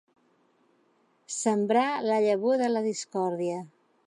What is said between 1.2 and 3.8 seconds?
Sembrar la llavor de la discòrdia.